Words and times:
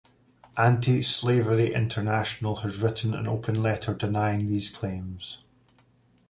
Anti-Slavery 0.57 1.75
International 1.75 2.55
has 2.65 2.79
written 2.81 3.13
an 3.13 3.27
open 3.27 3.61
letter 3.61 3.93
denying 3.93 4.47
these 4.47 4.71
claims. 4.71 5.43